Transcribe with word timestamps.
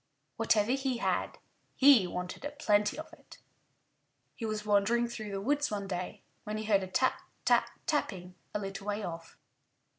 Whatever 0.37 0.71
he 0.71 0.97
had, 0.97 1.37
he 1.75 2.07
wanted 2.07 2.43
a 2.43 2.49
plenty 2.49 2.97
of 2.97 3.13
it. 3.13 3.37
He 4.33 4.47
was 4.47 4.65
wandering 4.65 5.07
through 5.07 5.29
the 5.29 5.39
woods 5.41 5.69
one 5.69 5.85
day 5.87 6.23
when 6.43 6.57
he 6.57 6.63
heard 6.63 6.81
a 6.81 6.87
tap, 6.87 7.21
tap, 7.45 7.69
tapping 7.85 8.33
a 8.51 8.57
little 8.57 8.87
way 8.87 9.03
off. 9.03 9.37